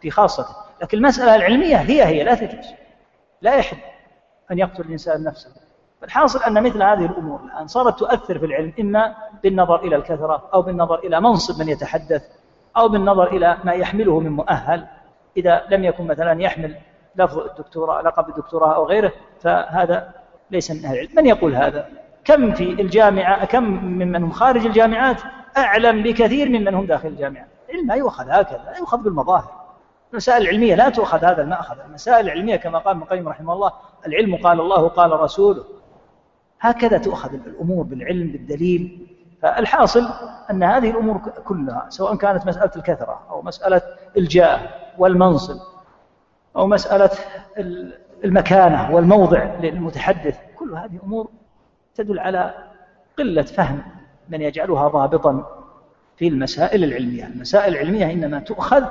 في 0.00 0.10
خاصته. 0.10 0.56
لكن 0.82 0.98
المسألة 0.98 1.34
العلمية 1.34 1.76
هي 1.76 2.04
هي 2.04 2.24
لا 2.24 2.34
تجوز. 2.34 2.74
لا 3.40 3.54
يحل 3.54 3.76
أن 4.50 4.58
يقتل 4.58 4.82
الإنسان 4.82 5.24
نفسه. 5.24 5.50
فالحاصل 6.04 6.42
أن 6.42 6.62
مثل 6.62 6.82
هذه 6.82 7.06
الأمور 7.06 7.40
الآن 7.40 7.66
صارت 7.66 7.98
تؤثر 7.98 8.38
في 8.38 8.46
العلم 8.46 8.72
إما 8.80 9.14
بالنظر 9.42 9.76
إلى 9.76 9.96
الكثرة 9.96 10.42
أو 10.54 10.62
بالنظر 10.62 10.98
إلى 10.98 11.20
منصب 11.20 11.62
من 11.62 11.68
يتحدث 11.68 12.22
أو 12.76 12.88
بالنظر 12.88 13.26
إلى 13.26 13.58
ما 13.64 13.72
يحمله 13.72 14.20
من 14.20 14.30
مؤهل. 14.30 14.86
إذا 15.36 15.62
لم 15.70 15.84
يكن 15.84 16.06
مثلا 16.06 16.42
يحمل 16.42 16.76
لفظ 17.16 17.38
الدكتوراه 17.38 18.02
لقب 18.02 18.28
الدكتوراه 18.28 18.74
أو 18.74 18.86
غيره 18.86 19.12
فهذا 19.40 20.10
ليس 20.50 20.70
من 20.70 20.84
أهل 20.84 20.94
العلم. 20.94 21.10
من 21.16 21.26
يقول 21.26 21.54
هذا؟ 21.54 21.88
كم 22.24 22.52
في 22.52 22.70
الجامعة 22.70 23.44
كم 23.44 23.64
ممن 23.64 24.22
هم 24.22 24.30
خارج 24.30 24.66
الجامعات؟ 24.66 25.20
أعلم 25.56 26.02
بكثير 26.02 26.48
ممن 26.48 26.74
هم 26.74 26.86
داخل 26.86 27.08
الجامعة. 27.08 27.46
العلم 27.70 27.88
لا 27.88 27.94
يؤخذ 27.94 28.24
هكذا 28.28 28.62
لا 28.66 28.78
يؤخذ 28.78 28.98
بالمظاهر. 28.98 29.52
المسائل 30.12 30.42
العلمية 30.42 30.74
لا 30.74 30.88
تؤخذ 30.88 31.24
هذا 31.24 31.42
المأخذ. 31.42 31.76
المسائل 31.88 32.26
العلمية 32.26 32.56
كما 32.56 32.78
قال 32.78 32.90
ابن 32.90 33.02
القيم 33.02 33.28
رحمه 33.28 33.52
الله 33.52 33.72
العلم 34.06 34.36
قال 34.36 34.60
الله 34.60 34.88
قال 34.88 35.20
رسوله. 35.20 35.64
هكذا 36.70 36.98
تؤخذ 36.98 37.34
الأمور 37.34 37.84
بالعلم 37.84 38.32
بالدليل. 38.32 39.06
فالحاصل 39.42 40.08
أن 40.50 40.62
هذه 40.62 40.90
الأمور 40.90 41.18
كلها 41.18 41.86
سواء 41.88 42.16
كانت 42.16 42.46
مسألة 42.46 42.70
الكثرة 42.76 43.20
أو 43.30 43.42
مسألة 43.42 43.82
الجاه 44.16 44.60
والمنصب 44.98 45.60
أو 46.56 46.66
مسألة 46.66 47.10
المكانة 48.24 48.94
والموضع 48.94 49.54
للمتحدث 49.60 50.38
كل 50.58 50.74
هذه 50.74 50.98
أمور 51.04 51.30
تدل 51.94 52.18
على 52.18 52.54
قلة 53.18 53.42
فهم 53.42 53.82
من 54.28 54.42
يجعلها 54.42 54.88
ضابطا 54.88 55.62
في 56.16 56.28
المسائل 56.28 56.84
العلمية. 56.84 57.26
المسائل 57.26 57.72
العلمية 57.72 58.12
إنما 58.12 58.38
تؤخذ 58.38 58.84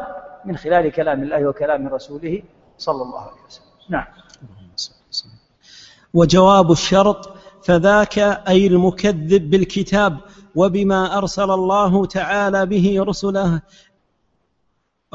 من 0.46 0.58
خلال 0.58 0.92
كلام 0.92 1.24
الله 1.24 1.48
وكلام 1.48 1.88
رسوله 1.88 2.42
صلى 2.78 3.02
الله 3.02 3.22
عليه 3.22 3.42
وسلم. 3.48 3.66
نعم. 3.90 4.06
وجواب 6.14 6.72
الشرط 6.72 7.38
فذاك 7.66 8.20
أي 8.48 8.68
المكذب 8.68 9.50
بالكتاب 9.50 10.18
وبما 10.56 11.18
أرسل 11.18 11.52
الله 11.52 12.06
تعالى 12.06 12.66
به 12.66 13.04
رسله 13.04 13.62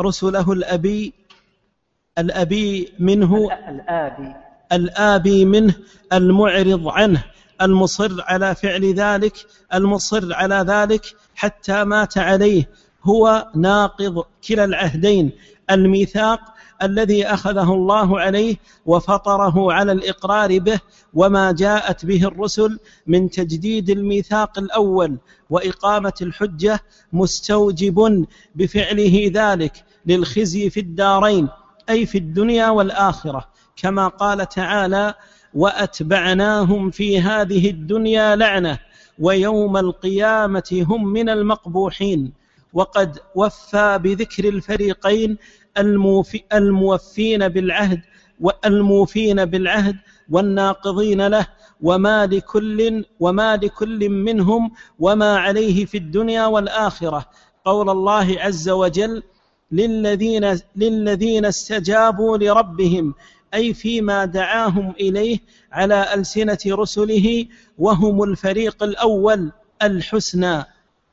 رسله 0.01 0.53
الأبي 0.53 1.15
الأبي 2.19 2.93
منه 2.99 3.49
الآبي. 3.69 4.35
الآبي 4.73 5.45
منه 5.45 5.75
المعرض 6.13 6.89
عنه 6.89 7.25
المصر 7.63 8.23
على 8.23 8.55
فعل 8.55 8.95
ذلك 8.95 9.47
المصر 9.75 10.35
على 10.35 10.65
ذلك 10.69 11.17
حتى 11.35 11.85
مات 11.85 12.19
عليه. 12.19 12.69
هو 13.05 13.49
ناقض 13.57 14.25
كلا 14.49 14.65
العهدين. 14.65 15.33
الميثاق 15.71 16.41
الذي 16.83 17.27
أخذه 17.27 17.73
الله 17.73 18.21
عليه 18.21 18.57
وفطره 18.87 19.73
على 19.73 19.93
الإقرار 19.93 20.59
به 20.59 20.81
وما 21.15 21.53
جاءت 21.53 22.05
به 22.05 22.25
الرسل 22.25 22.79
من 23.07 23.31
تجديد 23.31 23.91
الميثاق 23.91 24.59
الأول 24.59 25.19
وإقامة 25.51 26.13
الحجة 26.23 26.81
مستوجب 27.13 28.27
بفعله 28.55 29.31
ذلك 29.35 29.85
للخزي 30.07 30.71
في 30.71 30.81
الدارين 30.81 31.49
أي 31.91 32.07
في 32.07 32.19
الدنيا 32.19 32.71
والآخرة 32.71 33.49
كما 33.77 34.09
قال 34.09 34.49
تعالى 34.49 35.15
وأتبعناهم 35.55 36.91
في 36.91 37.21
هذه 37.21 37.71
الدنيا 37.71 38.37
لعنة 38.37 38.79
ويوم 39.19 39.77
القيامة 39.77 40.85
هم 40.89 41.13
من 41.13 41.29
المقبوحين 41.29 42.33
وقد 42.73 43.19
وفى 43.35 43.99
بذكر 44.03 44.49
الفريقين 44.49 45.39
الموفين 46.53 47.49
بالعهد 47.49 48.01
والموفين 48.41 49.45
بالعهد 49.45 49.97
والناقضين 50.31 51.27
له 51.27 51.47
وما 51.81 52.27
لكل 52.27 53.05
وما 53.21 53.57
لكل 53.57 54.09
منهم 54.09 54.71
وما 54.99 55.37
عليه 55.39 55.85
في 55.85 55.99
الدنيا 55.99 56.47
والآخرة. 56.47 57.25
قول 57.65 57.91
الله 57.91 58.37
عز 58.41 58.69
وجل 58.69 59.23
للذين 59.73 60.59
للذين 60.77 61.45
استجابوا 61.45 62.39
لربهم 62.39 63.15
أي 63.55 63.75
فيما 63.75 64.25
دعاهم 64.25 64.95
إليه 65.01 65.39
على 65.73 66.15
ألسنة 66.15 66.59
رسله 66.67 67.47
وهم 67.79 68.23
الفريق 68.23 68.83
الأول 68.83 69.53
الحسنى 69.83 70.65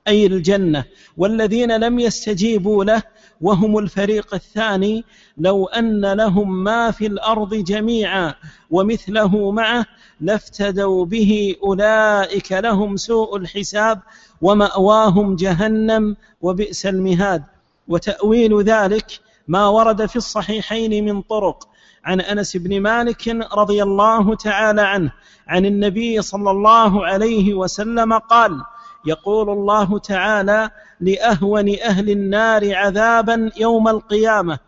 أي 0.08 0.26
الجنة. 0.26 0.84
والذين 1.18 1.78
لم 1.78 2.00
يستجيبوا 2.00 2.84
له 2.84 3.04
وهم 3.42 3.78
الفريق 3.78 4.34
الثاني 4.34 5.04
لو 5.38 5.66
أن 5.66 6.06
لهم 6.14 6.64
ما 6.64 6.92
في 6.92 7.08
الأرض 7.08 7.54
جميعا 7.54 8.36
ومثله 8.72 9.52
معه 9.52 9.86
لافتدوا 10.22 11.06
به 11.06 11.56
أولئك 11.64 12.52
لهم 12.52 12.98
سوء 12.98 13.38
الحساب 13.38 14.02
ومأواهم 14.42 15.36
جهنم 15.36 16.16
وبئس 16.42 16.86
المهاد. 16.86 17.44
وتأويل 17.88 18.62
ذلك 18.64 19.20
ما 19.48 19.68
ورد 19.68 20.06
في 20.06 20.16
الصحيحين 20.16 21.06
من 21.06 21.22
طرق. 21.22 21.68
عن 22.06 22.22
أنس 22.22 22.58
بن 22.58 22.82
مالك 22.82 23.28
رضي 23.54 23.84
الله 23.84 24.36
تعالى 24.36 24.82
عنه 24.82 25.12
عن 25.48 25.66
النبي 25.66 26.22
صلى 26.22 26.52
الله 26.52 27.06
عليه 27.06 27.54
وسلم 27.54 28.14
قال 28.14 28.62
يقول 29.06 29.50
الله 29.50 30.00
تعالى 30.00 30.70
لأهون 31.00 31.76
أهل 31.80 32.10
النار 32.10 32.76
عذابا 32.76 33.52
يوم 33.58 33.88
القيامة. 33.88 34.60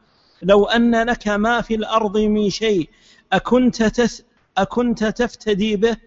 لو 0.44 0.66
أن 0.66 1.04
لك 1.10 1.28
ما 1.28 1.62
في 1.62 1.76
الأرض 1.76 2.18
من 2.18 2.50
شيء 2.50 2.90
أكنت 3.34 3.84
تس 3.84 4.24
أكنت 4.58 5.04
تفتدي 5.04 5.76
به؟ 5.76 5.98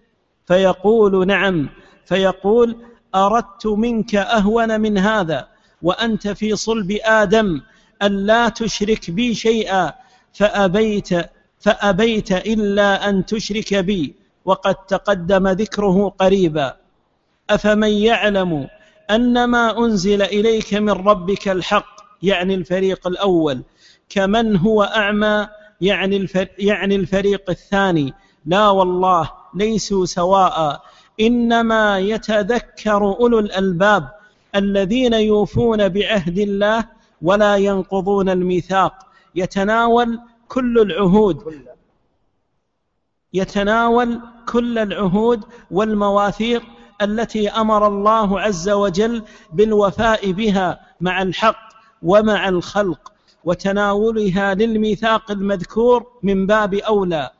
فيقول 0.45 1.27
نعم. 1.27 1.69
فيقول 2.05 2.77
أردت 3.15 3.67
منك 3.67 4.15
أهون 4.15 4.81
من 4.81 4.97
هذا 4.97 5.47
وأنت 5.81 6.27
في 6.27 6.55
صلب 6.55 6.97
آدم 7.03 7.61
الا 8.03 8.49
تشرك 8.49 9.11
بي 9.11 9.33
شيئا 9.33 9.93
فأبيت 10.33 11.09
فأبيت 11.59 12.31
إلا 12.31 13.09
أن 13.09 13.25
تشرك 13.25 13.73
بي 13.73 14.15
وقد 14.45 14.75
تقدم 14.75 15.47
ذكره 15.47 16.09
قريبا. 16.09 16.80
أفمن 17.55 17.89
يعلم 17.89 18.67
أن 19.11 19.43
ما 19.43 19.85
أنزل 19.85 20.21
إليك 20.21 20.73
من 20.73 20.89
ربك 20.89 21.47
الحق 21.47 22.01
يعني 22.23 22.55
الفريق 22.55 23.07
الأول 23.07 23.61
كمن 24.09 24.57
هو 24.57 24.83
أعمى 24.83 25.47
يعني 25.81 26.27
يعني 26.59 26.95
الفريق 26.95 27.49
الثاني. 27.49 28.13
لا 28.45 28.69
والله 28.69 29.31
ليسوا 29.55 30.05
سواء. 30.05 30.81
إنما 31.19 31.99
يتذكر 31.99 33.03
أولو 33.03 33.39
الألباب 33.39 34.09
الذين 34.55 35.13
يوفون 35.13 35.89
بعهد 35.89 36.39
الله 36.39 36.85
ولا 37.21 37.55
ينقضون 37.55 38.29
الميثاق. 38.29 38.93
يتناول 39.35 40.19
كل 40.47 40.79
العهود. 40.79 41.65
يتناول 43.33 44.19
كل 44.47 44.77
العهود 44.77 45.43
والمواثيق 45.71 46.63
التي 47.01 47.49
أمر 47.49 47.87
الله 47.87 48.39
عز 48.39 48.69
وجل 48.69 49.23
بالوفاء 49.53 50.31
بها 50.31 50.79
مع 51.01 51.21
الحق 51.21 51.71
ومع 52.01 52.49
الخلق 52.49 53.11
وتناولها 53.43 54.53
للميثاق 54.53 55.31
المذكور 55.31 56.07
من 56.23 56.47
باب 56.47 56.73
أولى. 56.73 57.31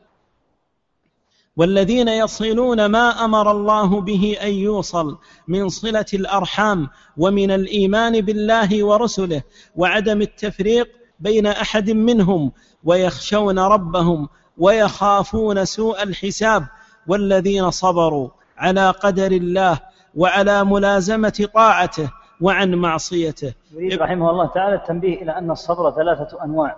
والذين 1.57 2.07
يصلون 2.07 2.85
ما 2.85 3.25
أمر 3.25 3.51
الله 3.51 4.01
به 4.01 4.37
أن 4.41 4.53
يوصل 4.53 5.17
من 5.47 5.69
صلة 5.69 6.05
الأرحام 6.13 6.89
ومن 7.17 7.51
الإيمان 7.51 8.21
بالله 8.21 8.83
ورسله 8.83 9.41
وعدم 9.75 10.21
التفريق 10.21 10.89
بين 11.19 11.47
أحد 11.47 11.89
منهم 11.89 12.51
ويخشون 12.83 13.59
ربهم 13.59 14.29
ويخافون 14.57 15.65
سوء 15.65 16.03
الحساب 16.03 16.67
والذين 17.07 17.71
صبروا. 17.71 18.29
على 18.61 18.89
قدر 18.89 19.31
الله 19.31 19.79
وعلى 20.15 20.63
ملازمة 20.63 21.47
طاعته 21.53 22.11
وعن 22.41 22.75
معصيته. 22.75 23.53
يريد 23.71 24.01
رحمه 24.01 24.29
الله 24.29 24.47
تعالى 24.47 24.75
التنبيه 24.75 25.21
إلى 25.21 25.37
أن 25.37 25.51
الصبر 25.51 25.91
ثلاثة 25.91 26.43
أنواع. 26.43 26.75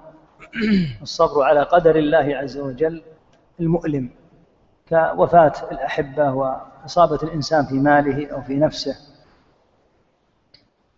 الصبر 1.01 1.43
على 1.43 1.63
قدر 1.63 1.95
الله 1.95 2.37
عز 2.37 2.57
وجل 2.57 3.01
المؤلم 3.59 4.09
كوفاة 4.89 5.53
الأحبة 5.71 6.31
وإصابة 6.31 7.19
الإنسان 7.23 7.65
في 7.65 7.75
ماله 7.75 8.31
أو 8.33 8.41
في 8.41 8.55
نفسه. 8.55 8.95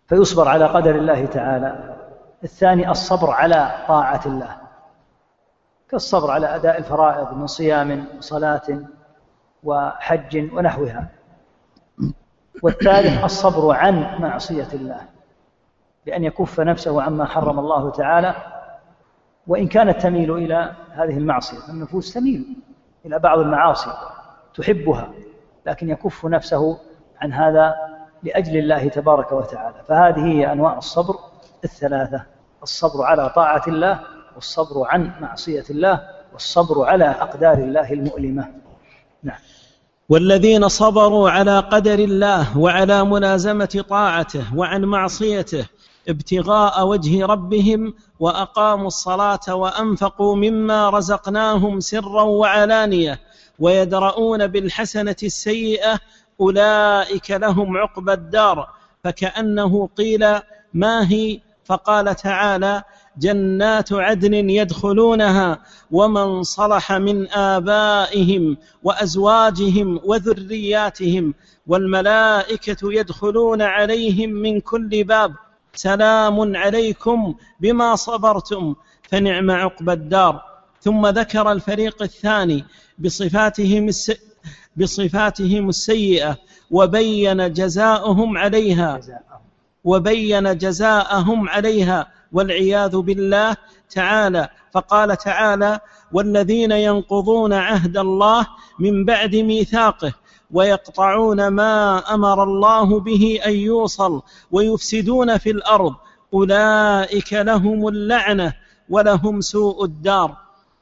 فيصبر 0.08 0.48
على 0.48 0.66
قدر 0.66 0.94
الله 0.94 1.26
تعالى. 1.26 1.96
الثاني 2.44 2.90
الصبر 2.90 3.30
على 3.30 3.84
طاعة 3.88 4.20
الله 4.26 4.56
كالصبر 5.88 6.30
على 6.30 6.54
أداء 6.54 6.78
الفرائض 6.78 7.32
من 7.32 7.46
صيام 7.46 8.04
وصلاه 8.18 8.62
وحج 9.66 10.54
ونحوها. 10.54 11.08
والثالث 12.62 13.24
الصبر 13.24 13.74
عن 13.74 14.18
معصية 14.20 14.68
الله 14.74 15.00
بأن 16.06 16.24
يكف 16.24 16.60
نفسه 16.60 17.02
عما 17.02 17.24
حرم 17.24 17.58
الله 17.58 17.90
تعالى. 17.90 18.34
وإن 19.46 19.68
كانت 19.68 20.02
تميل 20.02 20.32
إلى 20.32 20.72
هذه 20.92 21.18
المعصية 21.18 21.58
فالنفوس 21.58 22.14
تميل 22.14 22.46
إلى 23.06 23.18
بعض 23.18 23.38
المعاصي 23.38 23.90
تحبها 24.54 25.08
لكن 25.66 25.90
يكف 25.90 26.26
نفسه 26.26 26.78
عن 27.20 27.32
هذا 27.32 27.74
لأجل 28.22 28.56
الله 28.56 28.88
تبارك 28.88 29.32
وتعالى. 29.32 29.74
فهذه 29.88 30.26
هي 30.26 30.52
أنواع 30.52 30.78
الصبر 30.78 31.14
الثلاثة 31.64 32.22
الصبر 32.62 33.04
على 33.04 33.28
طاعة 33.28 33.62
الله 33.68 34.00
والصبر 34.34 34.86
عن 34.88 35.10
معصية 35.20 35.64
الله 35.70 36.08
والصبر 36.32 36.84
على 36.84 37.04
أقدار 37.04 37.58
الله 37.58 37.92
المؤلمة. 37.92 38.48
نعم. 39.26 39.38
والذين 40.08 40.68
صبروا 40.68 41.30
على 41.30 41.58
قدر 41.58 41.98
الله 41.98 42.58
وعلى 42.58 43.04
ملازمة 43.04 43.84
طاعته 43.88 44.56
وعن 44.56 44.84
معصيته 44.84 45.66
ابتغاء 46.08 46.86
وجه 46.86 47.26
ربهم 47.26 47.94
وأقاموا 48.20 48.86
الصلاة 48.86 49.54
وأنفقوا 49.54 50.36
مما 50.36 50.90
رزقناهم 50.90 51.80
سرا 51.80 52.22
وعلانية 52.22 53.20
ويدرؤون 53.58 54.46
بالحسنة 54.46 55.16
السيئة 55.22 55.98
أولئك 56.40 57.30
لهم 57.30 57.76
عقبى 57.76 58.12
الدار. 58.12 58.68
فكأنه 59.04 59.88
قيل 59.98 60.40
ما 60.74 61.10
هي؟ 61.10 61.40
فقال 61.64 62.16
تعالى 62.16 62.82
جنات 63.18 63.92
عدن 63.92 64.50
يدخلونها 64.50 65.58
ومن 65.90 66.42
صلح 66.42 66.92
من 66.92 67.30
آبائهم 67.30 68.56
وأزواجهم 68.82 70.00
وذرياتهم 70.04 71.34
والملائكة 71.66 72.92
يدخلون 72.92 73.62
عليهم 73.62 74.30
من 74.30 74.60
كل 74.60 75.04
باب. 75.04 75.34
سلام 75.74 76.56
عليكم 76.56 77.34
بما 77.60 77.96
صبرتم 77.96 78.74
فنعم 79.02 79.50
عقبى 79.50 79.92
الدار. 79.92 80.42
ثم 80.80 81.06
ذكر 81.06 81.52
الفريق 81.52 82.02
الثاني 82.02 82.64
بصفاتهم 82.98 83.88
الس... 83.88 84.12
بصفاتهم 84.76 85.68
السيئة 85.68 86.36
وبين 86.70 87.52
جزاؤهم 87.52 88.38
عليها 88.38 89.00
وبين 89.84 90.58
جزاءهم 90.58 91.48
عليها 91.48 92.15
والعياذ 92.32 92.96
بالله 92.96 93.56
تعالى. 93.90 94.48
فقال 94.72 95.16
تعالى 95.16 95.80
والذين 96.12 96.72
ينقضون 96.72 97.52
عهد 97.52 97.96
الله 97.96 98.46
من 98.78 99.04
بعد 99.04 99.36
ميثاقه 99.36 100.12
ويقطعون 100.50 101.48
ما 101.48 101.98
أمر 102.14 102.42
الله 102.42 103.00
به 103.00 103.40
أن 103.46 103.52
يوصل 103.52 104.22
ويفسدون 104.50 105.38
في 105.38 105.50
الأرض 105.50 105.94
أولئك 106.34 107.32
لهم 107.32 107.88
اللعنة 107.88 108.52
ولهم 108.88 109.40
سوء 109.40 109.84
الدار. 109.84 110.36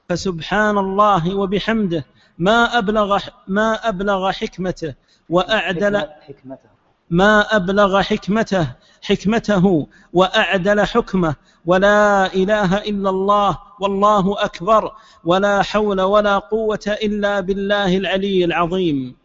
فسبحان 0.08 0.78
الله 0.78 1.34
وبحمده 1.34 2.04
ما 2.38 2.78
أبلغ 2.78 3.18
ما 3.48 3.88
أبلغ 3.88 4.32
حكمته 4.32 4.94
وأعدل 5.30 5.96
حكمته. 5.98 6.68
ما 7.10 7.56
أبلغ 7.56 8.02
حكمته 8.02 8.68
حكمته 9.04 9.86
وأعدل 10.12 10.86
حكمه. 10.86 11.34
ولا 11.66 12.34
إله 12.34 12.76
إلا 12.76 13.10
الله 13.10 13.58
والله 13.80 14.44
أكبر. 14.44 14.92
ولا 15.24 15.62
حول 15.62 16.00
ولا 16.00 16.38
قوة 16.38 16.96
إلا 17.02 17.40
بالله 17.40 17.96
العلي 17.96 18.44
العظيم. 18.44 19.23